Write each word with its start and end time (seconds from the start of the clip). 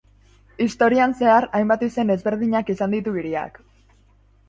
Historian 0.65 1.13
zehar, 1.19 1.47
hainbat 1.59 1.85
izen 1.91 2.15
ezberdinak 2.17 2.75
izan 2.79 2.99
ditu 2.99 3.17
hiriak. 3.23 3.65